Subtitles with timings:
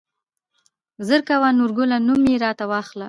[1.07, 2.99] زر کوه نورګله نوم يې راته واخله.